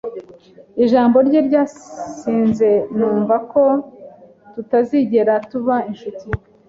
[0.83, 3.63] Ijambo rye ryansize numva ko
[4.53, 6.25] tutazigera tuba inshuti.